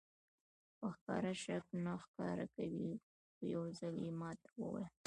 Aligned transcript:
په 0.79 0.87
ښکاره 0.95 1.33
شک 1.43 1.65
نه 1.85 1.93
ښکاره 2.03 2.45
کوي 2.55 2.89
خو 3.33 3.41
یو 3.53 3.63
ځل 3.79 3.95
یې 4.05 4.11
ماته 4.19 4.49
وویل. 4.59 4.89